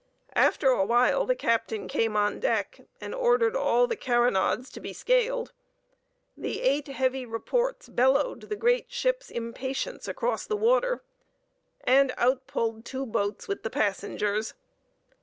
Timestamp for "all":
3.55-3.85